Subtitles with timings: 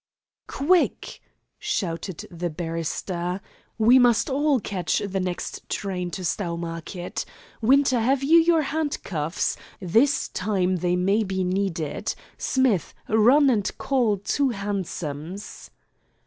[0.47, 1.21] "Quick,"
[1.59, 3.39] shouted the barrister.
[3.77, 7.23] "We must all catch the next train to Stowmarket.
[7.61, 9.57] Winter, have you your handcuffs?
[9.79, 12.15] This time they may be needed.
[12.39, 15.69] Smith, run and call two hansoms."